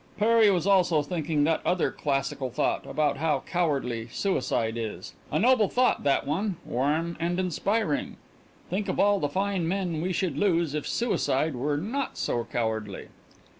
[0.17, 5.13] Perry was also thinking that other classical thought, about how cowardly suicide is.
[5.31, 8.17] A noble thought that one warm and inspiring.
[8.67, 13.09] Think of all the fine men we should lose if suicide were not so cowardly!